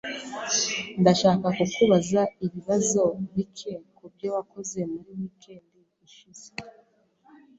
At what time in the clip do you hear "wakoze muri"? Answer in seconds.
4.35-5.09